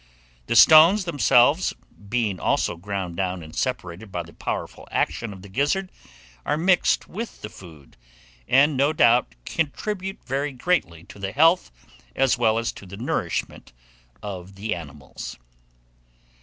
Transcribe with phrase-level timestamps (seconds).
[0.47, 1.75] The stones, themselves,
[2.09, 5.91] being also ground down and separated by the powerful action of the gizzard,
[6.43, 7.97] are mixed with the food,
[8.47, 11.69] and, no doubt, contribute very greatly to the health,
[12.15, 13.73] as well as to the nourishment
[14.23, 15.37] of the animals.